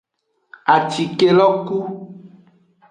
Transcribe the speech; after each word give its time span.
Acike 0.73 1.27
lo 1.37 1.47
ku. 1.65 1.77